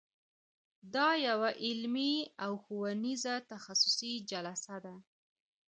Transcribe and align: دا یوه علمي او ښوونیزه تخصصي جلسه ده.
دا 0.95 1.09
یوه 1.27 1.49
علمي 1.65 2.13
او 2.43 2.51
ښوونیزه 2.63 3.35
تخصصي 3.51 4.13
جلسه 4.31 4.75
ده. 4.85 4.95